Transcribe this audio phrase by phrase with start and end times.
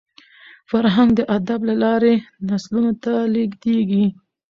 [0.69, 2.15] فرهنګ د ادب له لاري
[2.47, 4.05] نسلونو ته لېږدېږي.